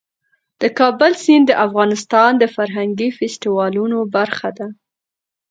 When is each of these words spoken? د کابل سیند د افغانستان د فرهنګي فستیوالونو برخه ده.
د 0.61 0.63
کابل 0.79 1.11
سیند 1.23 1.45
د 1.47 1.51
افغانستان 1.65 2.31
د 2.37 2.43
فرهنګي 2.55 3.09
فستیوالونو 3.17 3.97
برخه 4.15 4.49
ده. 4.57 4.67